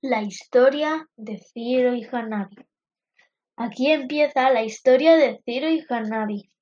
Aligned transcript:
La 0.00 0.22
historia 0.22 1.08
de 1.16 1.38
Ciro 1.38 1.92
y 1.92 2.06
Hanabi. 2.06 2.54
Aquí 3.56 3.90
empieza 3.90 4.48
la 4.50 4.62
historia 4.62 5.16
de 5.16 5.40
Ciro 5.44 5.68
y 5.68 5.84
Hanabi. 5.88 6.52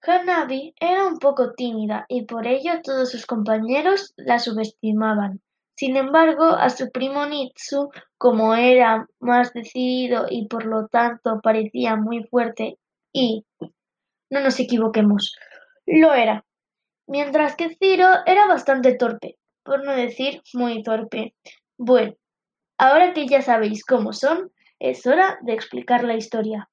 Hanabi 0.00 0.72
era 0.78 1.08
un 1.08 1.18
poco 1.18 1.54
tímida 1.54 2.06
y 2.08 2.26
por 2.26 2.46
ello 2.46 2.82
todos 2.84 3.10
sus 3.10 3.26
compañeros 3.26 4.14
la 4.16 4.38
subestimaban. 4.38 5.40
Sin 5.74 5.96
embargo, 5.96 6.44
a 6.44 6.70
su 6.70 6.92
primo 6.92 7.26
Nitsu, 7.26 7.90
como 8.16 8.54
era 8.54 9.08
más 9.18 9.52
decidido 9.52 10.26
y 10.30 10.46
por 10.46 10.66
lo 10.66 10.86
tanto 10.86 11.40
parecía 11.42 11.96
muy 11.96 12.22
fuerte 12.28 12.78
y, 13.12 13.44
no 14.30 14.38
nos 14.38 14.60
equivoquemos, 14.60 15.34
lo 15.84 16.14
era. 16.14 16.44
Mientras 17.08 17.56
que 17.56 17.74
Ciro 17.74 18.06
era 18.24 18.46
bastante 18.46 18.94
torpe, 18.94 19.36
por 19.64 19.84
no 19.84 19.90
decir 19.96 20.42
muy 20.54 20.84
torpe. 20.84 21.34
Bueno, 21.76 22.14
ahora 22.80 23.12
que 23.12 23.26
ya 23.26 23.42
sabéis 23.42 23.84
cómo 23.84 24.14
son, 24.14 24.50
es 24.78 25.06
hora 25.06 25.38
de 25.42 25.52
explicar 25.52 26.02
la 26.02 26.16
historia. 26.16 26.70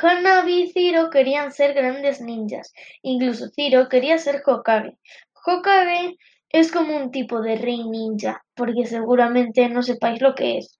Hanabi 0.00 0.62
y 0.62 0.72
Ciro 0.72 1.10
querían 1.10 1.50
ser 1.50 1.74
grandes 1.74 2.20
ninjas, 2.20 2.72
incluso 3.02 3.48
Ciro 3.50 3.88
quería 3.88 4.16
ser 4.16 4.42
Hokage. 4.46 4.96
Hokage 5.44 6.16
es 6.50 6.70
como 6.70 6.96
un 6.96 7.10
tipo 7.10 7.42
de 7.42 7.56
rey 7.56 7.82
ninja, 7.82 8.44
porque 8.54 8.86
seguramente 8.86 9.68
no 9.68 9.82
sepáis 9.82 10.22
lo 10.22 10.36
que 10.36 10.58
es. 10.58 10.78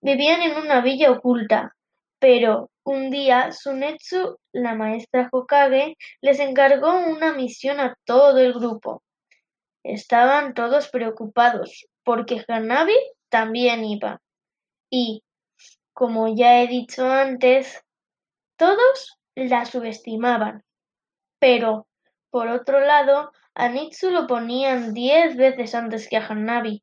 Vivían 0.00 0.40
en 0.40 0.56
una 0.56 0.80
villa 0.80 1.10
oculta, 1.10 1.76
pero 2.18 2.70
un 2.84 3.10
día 3.10 3.50
Tsunetsu, 3.50 4.38
la 4.52 4.74
maestra 4.74 5.28
Hokage, 5.30 5.98
les 6.22 6.40
encargó 6.40 6.96
una 6.96 7.34
misión 7.34 7.80
a 7.80 7.98
todo 8.06 8.38
el 8.38 8.54
grupo. 8.54 9.02
Estaban 9.82 10.54
todos 10.54 10.88
preocupados, 10.88 11.86
porque 12.04 12.44
Hanabi 12.46 12.96
también 13.28 13.84
iba. 13.84 14.20
Y, 14.90 15.22
como 15.92 16.34
ya 16.34 16.62
he 16.62 16.68
dicho 16.68 17.10
antes, 17.10 17.82
todos 18.56 19.18
la 19.34 19.64
subestimaban. 19.64 20.62
Pero, 21.38 21.86
por 22.30 22.48
otro 22.48 22.80
lado, 22.80 23.32
a 23.54 23.68
Nitsu 23.68 24.10
lo 24.10 24.26
ponían 24.26 24.94
diez 24.94 25.36
veces 25.36 25.74
antes 25.74 26.08
que 26.08 26.16
a 26.16 26.26
Hanabi. 26.26 26.82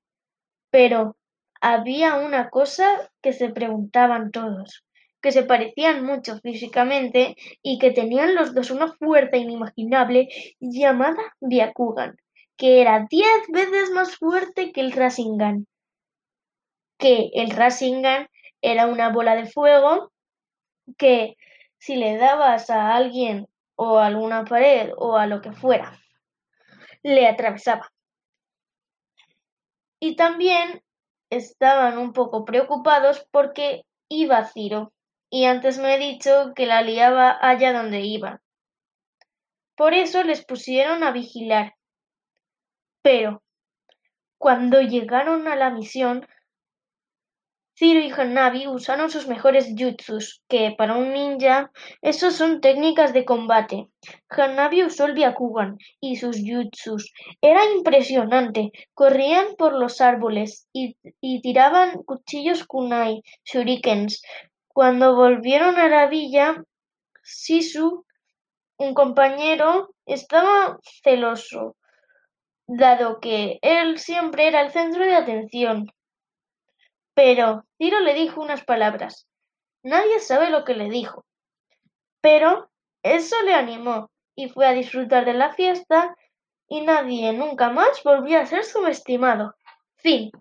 Pero 0.69 1.17
había 1.61 2.15
una 2.15 2.49
cosa 2.49 3.11
que 3.21 3.33
se 3.33 3.49
preguntaban 3.49 4.31
todos, 4.31 4.83
que 5.21 5.31
se 5.31 5.43
parecían 5.43 6.03
mucho 6.03 6.39
físicamente 6.39 7.35
y 7.61 7.77
que 7.77 7.91
tenían 7.91 8.35
los 8.35 8.53
dos 8.53 8.71
una 8.71 8.91
fuerza 8.93 9.37
inimaginable 9.37 10.29
llamada 10.59 11.35
Byakugan, 11.39 12.17
que 12.61 12.79
era 12.79 13.07
diez 13.09 13.47
veces 13.47 13.89
más 13.89 14.17
fuerte 14.17 14.71
que 14.71 14.81
el 14.81 14.91
Rasengan. 14.91 15.65
Que 16.99 17.31
el 17.33 17.49
Rasengan 17.49 18.27
era 18.61 18.85
una 18.85 19.09
bola 19.09 19.35
de 19.35 19.47
fuego 19.47 20.11
que 20.95 21.37
si 21.79 21.95
le 21.95 22.17
dabas 22.17 22.69
a 22.69 22.93
alguien 22.93 23.47
o 23.73 23.97
a 23.97 24.05
alguna 24.05 24.45
pared 24.45 24.91
o 24.95 25.17
a 25.17 25.25
lo 25.25 25.41
que 25.41 25.53
fuera, 25.53 25.97
le 27.01 27.27
atravesaba. 27.27 27.91
Y 29.99 30.15
también 30.15 30.83
estaban 31.31 31.97
un 31.97 32.13
poco 32.13 32.45
preocupados 32.45 33.27
porque 33.31 33.85
iba 34.07 34.45
Ciro, 34.45 34.93
y 35.31 35.45
antes 35.45 35.79
me 35.79 35.95
he 35.95 35.97
dicho 35.97 36.53
que 36.55 36.67
la 36.67 36.83
liaba 36.83 37.39
allá 37.41 37.73
donde 37.73 38.01
iba. 38.01 38.39
Por 39.75 39.95
eso 39.95 40.23
les 40.23 40.45
pusieron 40.45 41.03
a 41.03 41.09
vigilar. 41.09 41.73
Pero, 43.01 43.41
cuando 44.37 44.81
llegaron 44.81 45.47
a 45.47 45.55
la 45.55 45.69
misión, 45.69 46.27
Ciro 47.77 47.99
y 47.99 48.11
Hanabi 48.11 48.67
usaron 48.67 49.09
sus 49.09 49.27
mejores 49.27 49.73
jutsus, 49.75 50.43
que 50.47 50.75
para 50.77 50.95
un 50.95 51.13
ninja 51.13 51.71
esos 52.03 52.35
son 52.35 52.61
técnicas 52.61 53.11
de 53.11 53.25
combate. 53.25 53.87
Hanabi 54.29 54.83
usó 54.83 55.05
el 55.05 55.13
Byakugan 55.13 55.77
y 55.99 56.17
sus 56.17 56.37
jutsus. 56.45 57.11
Era 57.41 57.65
impresionante. 57.71 58.71
Corrían 58.93 59.55
por 59.57 59.73
los 59.73 59.99
árboles 59.99 60.67
y, 60.71 60.95
y 61.21 61.41
tiraban 61.41 62.03
cuchillos 62.03 62.67
kunai, 62.67 63.23
shurikens. 63.45 64.21
Cuando 64.67 65.15
volvieron 65.15 65.77
a 65.77 65.87
la 65.87 66.05
villa, 66.05 66.63
Sisu, 67.23 68.05
un 68.77 68.93
compañero, 68.93 69.93
estaba 70.05 70.77
celoso, 71.03 71.75
dado 72.77 73.19
que 73.19 73.59
él 73.61 73.99
siempre 73.99 74.47
era 74.47 74.61
el 74.61 74.71
centro 74.71 75.03
de 75.03 75.15
atención. 75.15 75.91
Pero 77.13 77.65
Ciro 77.77 77.99
le 77.99 78.13
dijo 78.13 78.41
unas 78.41 78.63
palabras. 78.63 79.27
Nadie 79.83 80.19
sabe 80.19 80.49
lo 80.49 80.63
que 80.63 80.73
le 80.73 80.89
dijo. 80.89 81.25
Pero 82.21 82.69
eso 83.03 83.35
le 83.43 83.53
animó 83.53 84.09
y 84.35 84.47
fue 84.47 84.67
a 84.67 84.73
disfrutar 84.73 85.25
de 85.25 85.33
la 85.33 85.53
fiesta 85.53 86.15
y 86.69 86.81
nadie 86.81 87.33
nunca 87.33 87.69
más 87.69 88.01
volvió 88.03 88.39
a 88.39 88.45
ser 88.45 88.63
subestimado. 88.63 89.53
Fin. 89.97 90.31